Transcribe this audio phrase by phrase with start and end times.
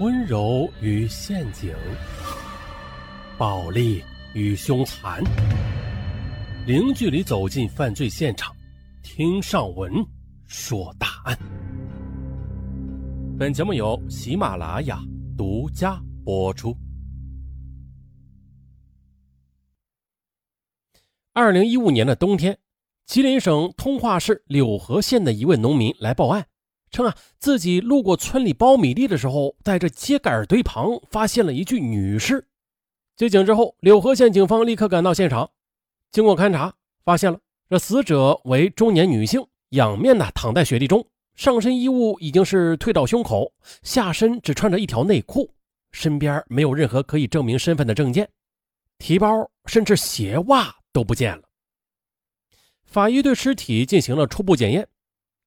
[0.00, 1.74] 温柔与陷阱，
[3.36, 4.00] 暴力
[4.32, 5.20] 与凶残，
[6.68, 8.54] 零距离走进犯罪现场，
[9.02, 9.92] 听上文
[10.46, 11.36] 说大案。
[13.36, 15.00] 本节目由喜马拉雅
[15.36, 16.76] 独家播出。
[21.32, 22.56] 二零一五年的冬天，
[23.04, 26.46] 吉林省通化市柳河县的一位农民来报案。
[26.90, 32.46] 称啊，自己路过村里苞米地的时候，在这秸秆堆旁发现了一具女尸。
[33.16, 35.50] 接警之后，柳河县警方立刻赶到现场。
[36.10, 36.74] 经过勘查，
[37.04, 37.38] 发现了
[37.68, 43.52] 这死者为中年女性，仰面呢躺在雪地中，上身衣物已经是退到胸口，
[43.82, 45.52] 下身只穿着一条内裤，
[45.92, 48.28] 身边没有任何可以证明身份的证件，
[48.98, 51.42] 提包甚至鞋袜都不见了。
[52.86, 54.88] 法医对尸体进行了初步检验，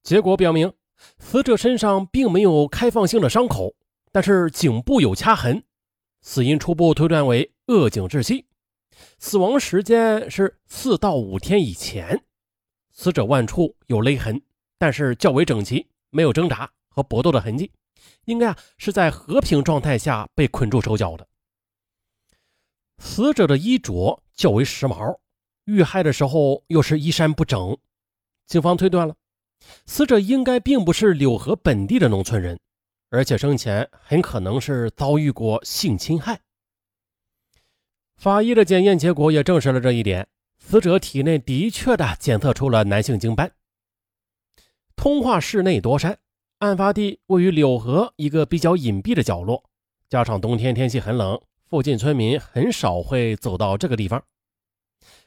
[0.03, 0.71] 结果表明。
[1.19, 3.73] 死者身上并没有开放性的伤口，
[4.11, 5.63] 但是颈部有掐痕，
[6.21, 8.45] 死因初步推断为扼颈窒息，
[9.19, 12.23] 死亡时间是四到五天以前。
[12.91, 14.41] 死者腕处有勒痕，
[14.77, 17.71] 但是较为整齐，没有挣扎和搏斗的痕迹，
[18.25, 21.27] 应该啊是在和平状态下被捆住手脚的。
[22.99, 25.17] 死者的衣着较为时髦，
[25.65, 27.75] 遇害的时候又是衣衫不整，
[28.45, 29.15] 警方推断了。
[29.85, 32.59] 死者应该并不是柳河本地的农村人，
[33.09, 36.39] 而且生前很可能是遭遇过性侵害。
[38.15, 40.27] 法医的检验结果也证实了这一点，
[40.59, 43.51] 死者体内的确的检测出了男性精斑。
[44.95, 46.19] 通化市内多山，
[46.59, 49.63] 案发地位于柳河一个比较隐蔽的角落，
[50.07, 54.23] 加上冬天天气很冷，附近村民很少会走到这个地方。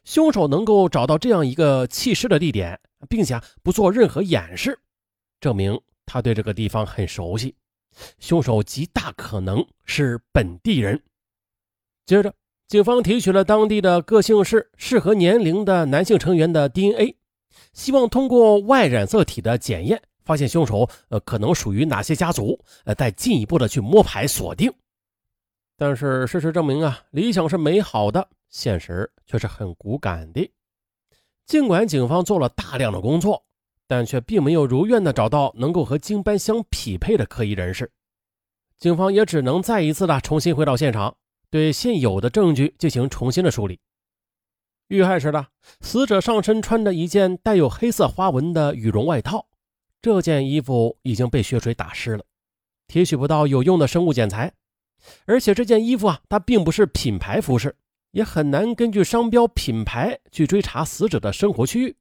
[0.05, 4.79] 凶手能够找到这样一个弃尸的地点，并且不做任何掩饰，
[5.41, 7.55] 证明他对这个地方很熟悉。
[8.19, 11.01] 凶手极大可能是本地人。
[12.07, 12.35] 接着，
[12.67, 17.17] 警方提取了当地的各姓氏、适合年龄的男性成员的 DNA，
[17.73, 24.73] 希望通过 Y 染色体的检验，发现凶手呃可能属于哪些家族，呃再进一步的去摸排锁定。
[25.77, 28.29] 但是事实证明啊，理想是美好的。
[28.48, 30.48] 现实却是很骨感的。
[31.47, 33.45] 尽管警方做了大量的工作，
[33.87, 37.91] 但却并没有如愿的找到能够和金斑相匹配的可疑人士。
[38.79, 41.17] 警方也只能再一次的重新回到现场，
[41.51, 43.79] 对现有的证据进行重新的梳理。
[44.89, 45.47] 遇害时的
[45.81, 49.47] 死者上身穿着一件带有黑色花纹的羽绒外套，
[50.03, 52.25] 这件衣服已经被血水打湿了，
[52.87, 54.53] 提取不到有用的生物检材，
[55.27, 57.77] 而且这件衣服啊，它并不是品牌服饰。
[58.14, 61.97] 也很难根据商标品牌去追查死者的生活区域。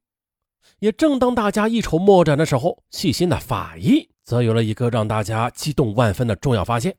[0.78, 6.96] 也正当大家一筹莫展的时候，细心的法医则有了一个让大家激动万分的重要发现：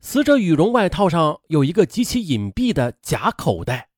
[0.00, 3.88] 死者羽绒外套上有一个极其隐蔽的假口袋，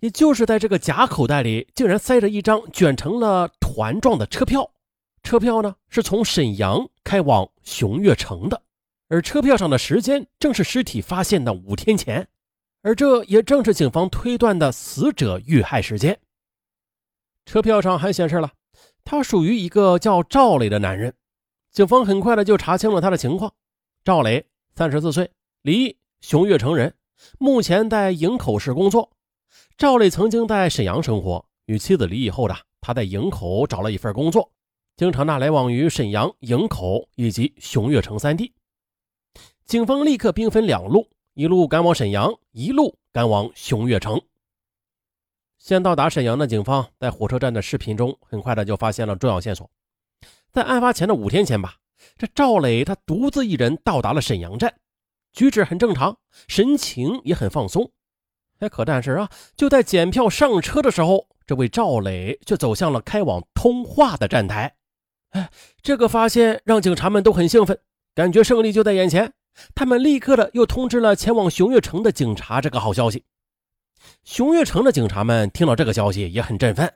[0.00, 4.70] 也就是在这个假口袋里，竟然塞着一张卷成了团状的车票。
[5.22, 8.62] 车票呢，是从沈阳开往熊岳城的，
[9.08, 12.28] 而车票上的时间正是尸体发现的五天前。
[12.88, 16.18] 而这也正是警方推断的死者遇害时间。
[17.44, 18.50] 车票上还显示了，
[19.04, 21.12] 他属于一个叫赵磊的男人。
[21.70, 23.52] 警方很快的就查清了他的情况。
[24.02, 26.94] 赵磊，三十四岁，离异，熊岳城人，
[27.38, 29.12] 目前在营口市工作。
[29.76, 34.50] 赵磊曾经在沈阳生活，与妻子离异后的他在营口找了一份工作，
[34.96, 38.54] 经常的来往于沈阳、营口以及熊岳城三地。
[39.66, 41.06] 警方立刻兵分两路。
[41.38, 44.20] 一路赶往沈阳，一路赶往熊岳城。
[45.56, 49.70] 先到达沈阳的警方，在火车站的视频中，很快的就发现了重要线索。
[50.50, 51.76] 在案发前的五天前吧，
[52.16, 54.80] 这赵磊他独自一人到达了沈阳站，
[55.32, 56.18] 举止很正常，
[56.48, 57.92] 神情也很放松。
[58.58, 64.74] 哎，可但是啊，就在检票上车的时候，这位赵磊却走向了开往通化的站台。
[65.28, 65.48] 哎，
[65.82, 67.78] 这个发现让警察们都很兴奋，
[68.12, 69.34] 感觉胜利就在眼前。
[69.74, 73.24] 他们立刻的又通知了前往熊岳城的警察这个好消息。
[74.24, 76.92] 熊岳城的警察们听到这个消息也很振奋。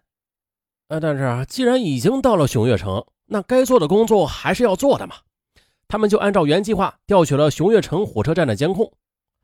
[0.88, 5.17] 呃，但是啊，既然已经到了熊岳城，那该做的工作还是要做的嘛。
[5.88, 8.93] 他们就按照原计划调取了熊岳城火车站的监控。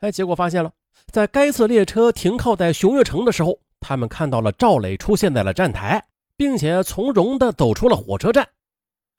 [0.01, 0.73] 哎，结果发现了，
[1.11, 6.07] 在该次列车停靠在熊岳城的时候，他们看到了赵磊出现在了站台，
[6.37, 8.49] 并且从容的走出了火车站。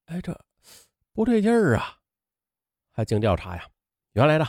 [0.06, 0.40] 哎，这
[1.14, 1.98] 不对劲儿啊！
[2.92, 3.64] 还经调查呀。
[4.14, 4.48] 原来呢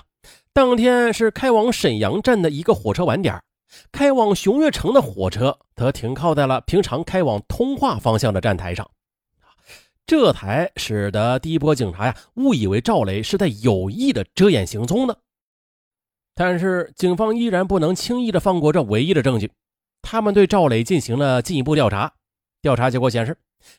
[0.53, 3.41] 当天是开往沈阳站的一个火车晚点，
[3.93, 8.91] 开往熊岳城的火车则停靠在了平常开往通化方向的站台上。
[10.07, 15.15] 这才使得第一波警察呀误以为赵磊是在有意的遮掩行踪呢。
[16.35, 19.53] 但是警方依然不能轻易的放过这唯一的证据，
[20.03, 22.13] 他们对赵磊进行了进一步调查。
[22.61, 23.37] 调查结果显示，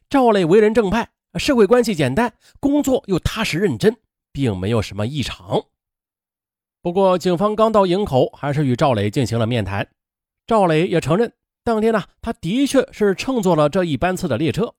[0.09, 3.97] 赵磊为人正派，社会关系简单，工作又踏实认真，
[4.31, 5.65] 并没有什么异常。
[6.81, 9.87] 不过，警方刚到营口，还是与赵磊进行了面谈。
[10.47, 11.31] 赵磊也承认，
[11.63, 14.73] 当天呢，他的确是乘坐了这一班次的列车。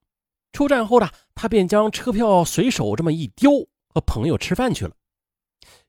[0.53, 4.95] 出站后呢，他便将车票随手这么一丢，和朋友吃饭去了。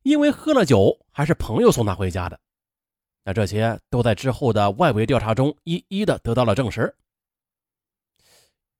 [0.03, 2.39] 因为喝了酒，还是朋友送他回家的。
[3.25, 6.93] 那这些都在之后的外围调查中一一的得到了证实。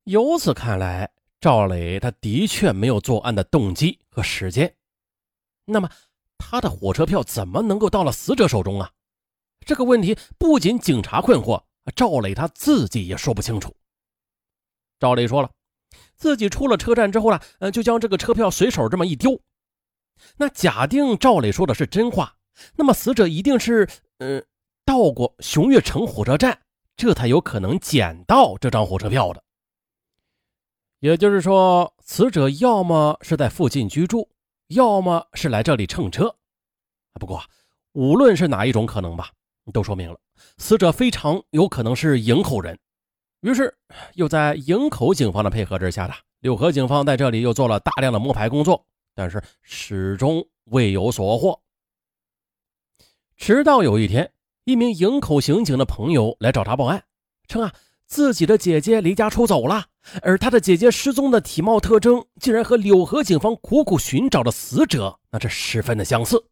[0.04, 1.10] 由此看来，
[1.44, 4.74] 赵磊他的确没有作案的动机和时间。
[5.66, 5.90] 那么。
[6.46, 8.92] 他的火车票怎么能够到了死者手中啊？
[9.66, 11.64] 这个问题不仅警察困惑，
[11.96, 13.74] 赵磊他自己也说不清楚。
[15.00, 15.50] 赵磊说了，
[16.18, 19.42] 自己出了车站之后呢，呃，就将这个车票随手这么一丢。
[20.36, 22.36] 那假定赵磊说的是真话，
[22.76, 24.46] 那么死者一定是，嗯，
[24.86, 26.62] 到过熊岳城火车站，
[26.98, 29.43] 这才有可能捡到这张火车票的。
[31.04, 34.30] 也就是说，死者要么是在附近居住。
[34.70, 36.34] 要么是来这里乘车，
[37.20, 37.44] 不过
[37.92, 39.30] 无论是哪一种可能吧，
[39.74, 40.18] 都说明了
[40.58, 42.80] 死者非常有可能是营口人。
[43.42, 43.78] 于是，
[44.14, 51.62] 又在营口警方的配合之下的柳河警方在这里又做了大量的摸排工作，但是始终未有所获。
[53.36, 54.32] 直到有一天，
[54.64, 57.04] 一名营口刑警的朋友来找他报案，
[57.50, 57.74] 称啊。
[58.06, 59.88] 自己的姐姐离家出走了，
[60.22, 66.46] 而他的姐姐失踪的体貌特征竟然和柳河警方苦苦寻找的死者那是十分的相似。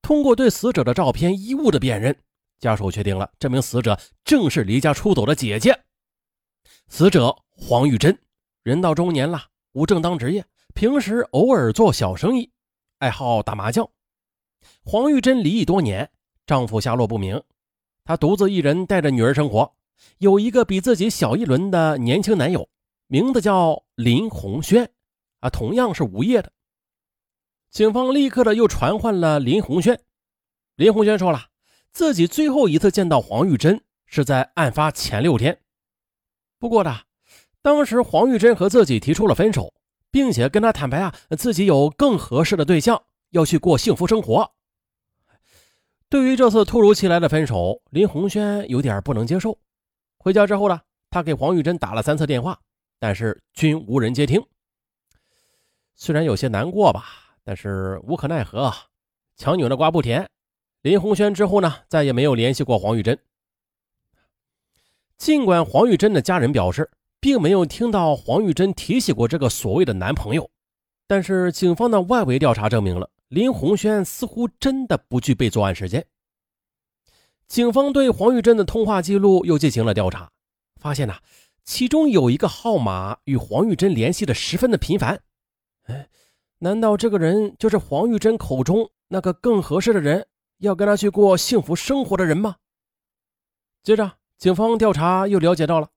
[0.00, 2.16] 通过对死者的照片、衣物的辨认，
[2.58, 5.78] 家属确定了这名死者正是离家出走的姐姐。
[6.88, 8.18] 死者黄玉珍，
[8.62, 9.42] 人到中年了，
[9.72, 12.50] 无正当职业，平时偶尔做小生意，
[12.98, 13.88] 爱好打麻将。
[14.84, 16.10] 黄玉珍离异多年，
[16.46, 17.42] 丈夫下落不明，
[18.04, 19.74] 她独自一人带着女儿生活。
[20.18, 22.68] 有一个比自己小一轮的年轻男友，
[23.06, 24.90] 名字叫林红轩，
[25.40, 26.52] 啊，同样是无业的。
[27.70, 30.00] 警方立刻的又传唤了林红轩。
[30.76, 31.48] 林红轩说了，
[31.92, 35.60] 自己最后一次见到黄玉珍是在案发前六天。
[36.58, 37.00] 不过呢，
[37.62, 39.74] 当时黄玉珍和自己提出了分手，
[40.10, 44.52] 并且跟他坦白啊，自己有更合适的对象，要去过幸福生活。
[46.08, 49.58] 对于这次突如其来的分手，林红轩有点不能接受。
[50.18, 50.80] 回家之后呢，
[51.10, 52.58] 他给黄玉珍打了三次电话，
[52.98, 54.44] 但是均无人接听。
[55.94, 57.04] 虽然有些难过吧，
[57.44, 58.72] 但是无可奈何。
[59.36, 60.28] 强扭的瓜不甜。
[60.82, 63.18] 林红轩之后呢，再也没有联系过黄玉珍。
[65.16, 66.90] 尽管黄玉珍的家人表示，
[67.20, 70.48] 并没有听到黄玉珍提起过这个所谓的男朋友，
[71.06, 76.04] 但是警方的外围调查证明了林红轩似乎真的不具备作案时间。
[77.48, 80.30] 警方对黄玉珍的通话记录又进行了调查，
[80.78, 81.16] 发现呐，
[81.64, 85.22] 其中有一个号码与黄玉珍联系的十分的频繁。
[85.84, 86.08] 哎，
[86.58, 90.26] 难道这个人就是黄玉珍口中那个更合适的人，
[90.58, 92.56] 要跟他去过幸福生活的人吗？
[93.82, 95.88] 接着，警方调查又了解到了，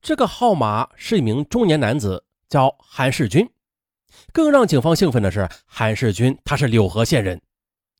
[0.00, 3.50] 这个号码是一名中年男子，叫韩世军。
[4.32, 7.42] 更让警方兴奋的是，韩世军他是柳河县人。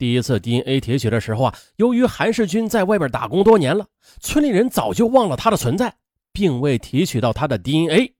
[0.02, 3.86] 第一次 DNA 提取的时候啊，由于韩世军在外边打工多年了，
[4.18, 5.94] 村里人早就忘了他的存在，
[6.32, 8.12] 并未提取到他的 DNA。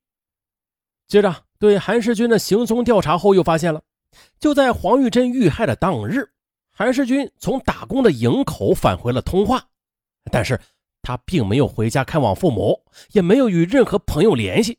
[1.09, 3.83] 接着对韩世军的行踪调查后，又发现了，
[4.39, 6.31] 就在黄玉珍遇害的当日，
[6.71, 9.67] 韩世军从打工的营口返回了通化，
[10.31, 10.61] 但是
[11.03, 14.79] 他并没有回家看望父母，也没有与任何朋友联系，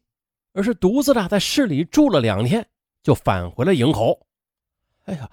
[0.54, 2.66] 而是独自的在市里住了两天，
[3.04, 4.26] 就返回了营口。
[5.04, 5.30] 哎呀！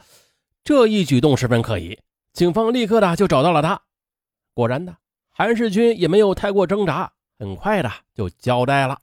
[0.63, 1.99] 这一举动十分可疑，
[2.33, 3.81] 警方立刻的就找到了他。
[4.53, 4.97] 果然的，
[5.31, 9.01] 韩世军也没有太过挣扎，很快的就交代了。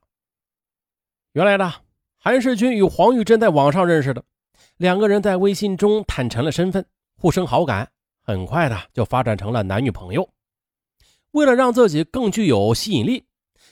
[1.33, 1.73] 原来的
[2.17, 4.23] 韩世军与黄玉珍在网上认识的，
[4.77, 6.85] 两个人在微信中坦诚了身份，
[7.15, 10.29] 互生好感，很快的就发展成了男女朋友。
[11.31, 13.25] 为了让自己更具有吸引力，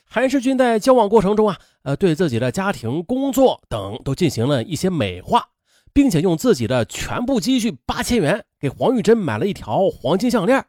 [0.03, 5.49] 韩世军在交往过程中啊，呃，对自己的家庭、工作等都进行了一些美化。
[5.95, 10.65] 并且用自己的全部积蓄八千元给黄玉珍买了一条黄金项链，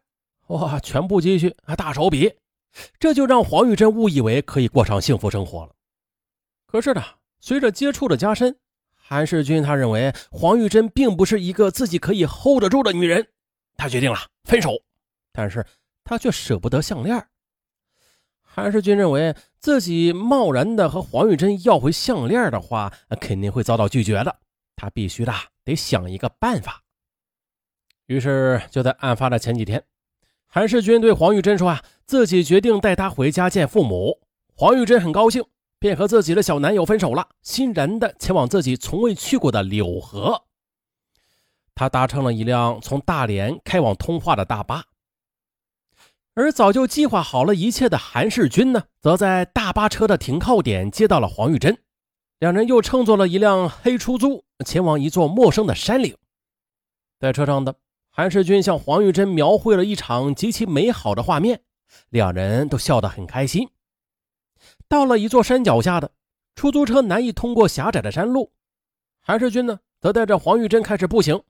[0.47, 2.33] 哇，全部积蓄还大手笔，
[3.00, 5.73] 这就让黄玉珍误以为可以过上幸福生活了。
[6.64, 7.02] 可是呢，
[7.40, 8.56] 随着接触的加深，
[8.95, 13.26] 韩世军他认为黄玉珍并不是一个自己可以 hold 得住的女人，
[13.76, 14.80] 他决定了分手，
[15.33, 15.66] 但是
[16.04, 17.26] 他却舍不得项链。
[18.40, 24.38] 韩世军认为自己贸然的和黄玉珍要回项链的话，肯定会遭到拒绝的。
[24.76, 25.33] 他必须的
[25.64, 26.85] 得想一个办法。
[28.06, 29.83] 于是就在案发的前几天，
[30.47, 34.21] 韩世军对黄玉珍说：“啊，自己决定带她回家见父母。”
[34.54, 35.45] 黄玉珍很高兴，
[35.78, 40.45] 便和自己的小男友分手了，欣然的前往自己从未去过的柳河。
[41.75, 44.85] 他搭乘了一辆从大连开往通化的大巴。
[46.35, 51.76] 而早就计划好了一切的韩世军呢，则在大巴车的停靠点接到了黄玉珍，
[52.38, 56.14] 两人又乘坐了一辆黑出租，前往一座陌生的山岭。
[57.19, 57.75] 在车上的
[58.11, 61.62] 韩世军向黄玉珍描绘了一场极其美好的画面，
[62.11, 63.66] 两人都笑得很开心。
[64.87, 66.11] 到了一座山脚下的
[66.55, 68.52] 出租车难以通过狭窄的山路，
[69.21, 71.43] 韩世军呢，则带着黄玉珍开始步行。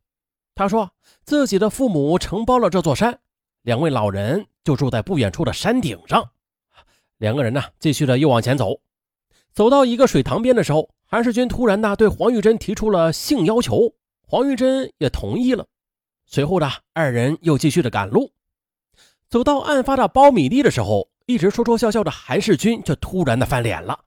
[0.54, 0.88] 他说
[1.24, 3.18] 自己的父母承包了这座山。
[3.62, 6.30] 两位老人就住在不远处的山顶上。
[7.18, 8.80] 两个人呢，继续的又往前走。
[9.56, 15.64] 走到一个水塘边的时候，韩世军突然呢对黄玉珍提出了性要求，黄玉珍也同意了。
[16.26, 18.30] 随后呢，二人又继续的赶路。
[19.30, 23.98] 走到案发的苞米地的时候，一直说说笑笑的韩世军却突然的翻脸了。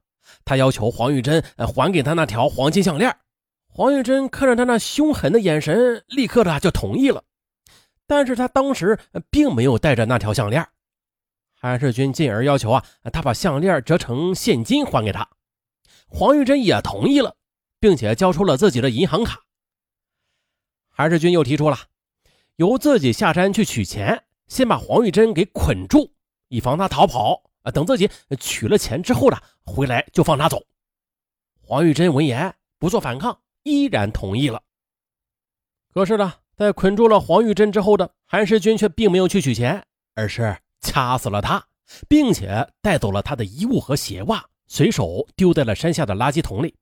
[0.45, 3.17] 他要求黄玉珍还给他那条黄金项链。
[3.69, 7.23] 黄玉珍看着他那凶狠的眼神，立刻的就同意了。
[8.05, 8.99] 但是他当时
[9.31, 10.63] 并没有带着那条项链，
[11.59, 15.27] 韩世军进而要求啊，他把项链折成现金还给他。
[16.09, 17.35] 黄玉珍也同意了，
[17.79, 19.41] 并且交出了自己的银行卡。
[20.89, 21.77] 韩世军又提出了
[22.57, 26.11] 由自己下山去取钱，先把黄玉珍给捆住，
[26.49, 27.41] 以防他逃跑。
[27.73, 30.61] 等自己取了钱之后呢，回来就放他走。
[31.61, 34.61] 黄玉珍闻言不做反抗，依然同意了。
[35.93, 36.33] 可是呢？
[36.55, 39.81] 在捆住了黄玉珍之后的韩世军却并没有去取钱，
[40.13, 41.65] 而是掐死了他，
[42.09, 46.73] 并且带走了他的衣物和鞋袜，随手丢在了山下的垃圾桶里。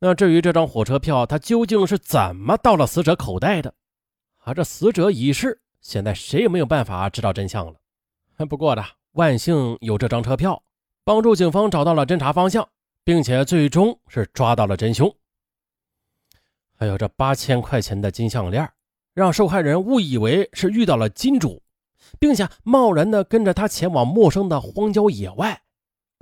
[0.00, 3.72] 那至于这张火车票，他究竟是怎么到了死者口袋的？
[4.38, 7.74] 啊，这死者已逝，现在谁也没有办法知道真相了。
[8.48, 10.60] 不过呢，万幸有这张车票，
[11.04, 12.68] 帮助警方找到了侦查方向，
[13.04, 15.14] 并且最终是抓到了真凶。
[16.76, 18.68] 还有这八千块钱的金项链，
[19.14, 21.62] 让受害人误以为是遇到了金主，
[22.18, 25.61] 并且贸然的跟着他前往陌生的荒郊野外，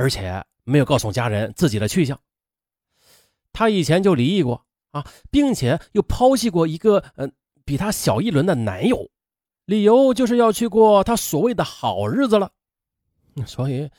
[0.00, 2.18] 而且没有告诉家人自己的去向。
[3.52, 7.30] 他以前就离异过啊，并且又抛弃过一个嗯
[7.66, 9.10] 比他小一轮的男友，
[9.66, 12.50] 理由就是要去过他所谓的好日子了。
[13.44, 13.90] 所以，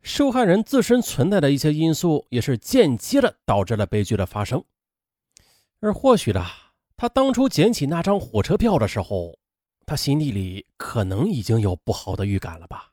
[0.00, 4.64] 受害人自身存在的一些因素，也是间接的导致了悲剧的发生。
[5.80, 6.42] 而或许的，
[6.96, 9.38] 他当初捡起那张火车票的时候，
[9.84, 12.89] 他心底里可能已经有不好的预感了吧？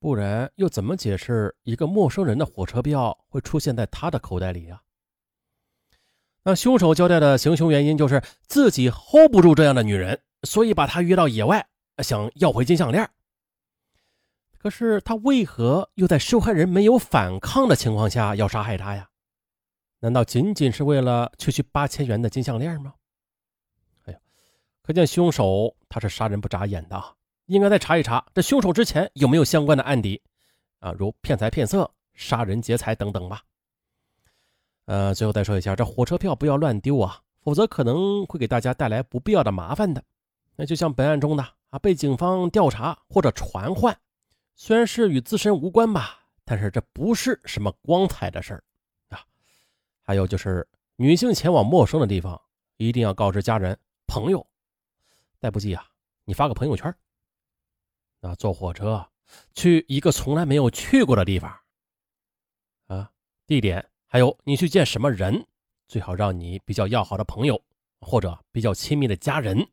[0.00, 4.82] 不然又怎么解释一个陌生人的火车票会出现在他的口袋里呀？
[6.42, 13.08] 那凶手交代的行凶原因就是自己 hold 不住这样的女人，所以把她约到野外，想要回金项链。
[14.56, 19.10] 可是他为何又在受害人没有反抗的情况下要杀害她呀？
[19.98, 22.94] 难道仅仅是为了区区八千元的金项链吗？
[24.06, 24.18] 哎呀，
[24.82, 27.16] 可见凶手他是杀人不眨眼的，
[27.50, 30.22] 应该再查一查这凶手之前有没有相关的案底
[30.78, 33.42] 啊，如骗财骗色、杀人劫财等等吧。
[34.84, 40.00] 呃，最后再说一下，这火车票不要乱丢啊，否则可能会给大家带来不必要的麻烦的。
[40.54, 43.98] 那就像本案中的啊，被警方调查或者传唤，
[44.54, 48.62] 虽然是与自身无关吧，但是这不是什么光彩的事儿
[49.08, 49.18] 啊。
[50.02, 50.64] 还有就是，
[50.94, 52.40] 女性前往陌生的地方，
[52.76, 53.76] 一定要告知家人、
[54.06, 54.46] 朋友。
[55.40, 55.84] 再不济啊，
[56.24, 56.94] 你发个朋友圈。
[58.20, 59.08] 啊坐火车
[59.54, 61.60] 去一个从来没有去过的地方，
[62.86, 63.10] 啊，
[63.46, 65.46] 地点还有你去见什么人，
[65.88, 67.62] 最好让你比较要好的朋友
[68.00, 69.66] 或者比较亲密的家人，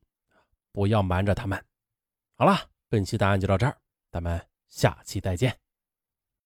[0.72, 1.64] 不要瞒着他们。
[2.36, 3.76] 好了，本期答案就到这儿，
[4.12, 5.58] 咱们下期再见。